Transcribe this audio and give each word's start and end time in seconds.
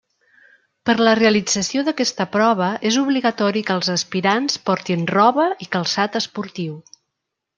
Per 0.89 0.93
la 1.07 1.11
realització 1.19 1.83
d'aquesta 1.89 2.25
prova 2.35 2.69
és 2.91 2.97
obligatori 3.03 3.63
que 3.67 3.77
els 3.81 3.91
aspirants 3.97 4.57
portin 4.71 5.07
roba 5.15 5.47
i 5.67 5.71
calçat 5.77 6.21
esportiu. 6.23 6.75